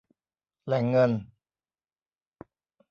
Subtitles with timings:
[0.65, 1.11] แหล่งเงิน